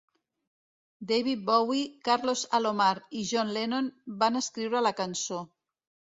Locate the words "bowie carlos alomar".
1.49-2.87